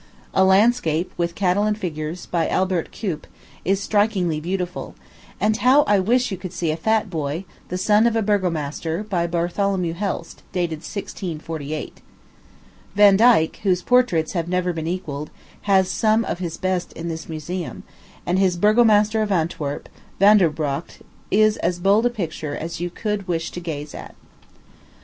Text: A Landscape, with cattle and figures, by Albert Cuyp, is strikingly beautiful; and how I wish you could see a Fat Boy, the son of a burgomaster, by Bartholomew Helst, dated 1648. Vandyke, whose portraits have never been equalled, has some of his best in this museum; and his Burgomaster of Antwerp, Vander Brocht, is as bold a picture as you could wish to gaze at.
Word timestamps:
A 0.33 0.43
Landscape, 0.43 1.13
with 1.15 1.35
cattle 1.35 1.61
and 1.61 1.77
figures, 1.77 2.25
by 2.25 2.47
Albert 2.49 2.91
Cuyp, 2.91 3.27
is 3.63 3.79
strikingly 3.79 4.39
beautiful; 4.39 4.95
and 5.39 5.55
how 5.57 5.83
I 5.83 5.99
wish 5.99 6.31
you 6.31 6.37
could 6.37 6.53
see 6.53 6.71
a 6.71 6.75
Fat 6.75 7.11
Boy, 7.11 7.45
the 7.67 7.77
son 7.77 8.07
of 8.07 8.15
a 8.15 8.23
burgomaster, 8.23 9.03
by 9.03 9.27
Bartholomew 9.27 9.93
Helst, 9.93 10.41
dated 10.53 10.77
1648. 10.79 12.01
Vandyke, 12.95 13.57
whose 13.57 13.83
portraits 13.83 14.33
have 14.33 14.47
never 14.49 14.73
been 14.73 14.87
equalled, 14.87 15.29
has 15.69 15.87
some 15.87 16.25
of 16.25 16.39
his 16.39 16.57
best 16.57 16.91
in 16.93 17.07
this 17.07 17.29
museum; 17.29 17.83
and 18.25 18.39
his 18.39 18.57
Burgomaster 18.57 19.21
of 19.21 19.31
Antwerp, 19.31 19.87
Vander 20.19 20.49
Brocht, 20.49 21.03
is 21.29 21.57
as 21.57 21.77
bold 21.77 22.07
a 22.07 22.09
picture 22.09 22.55
as 22.55 22.79
you 22.81 22.89
could 22.89 23.27
wish 23.27 23.51
to 23.51 23.59
gaze 23.59 23.93
at. 23.93 24.15